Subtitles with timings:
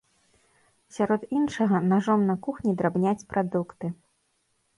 [0.95, 3.87] Сярод іншага, нажом на кухні драбняць прадукты.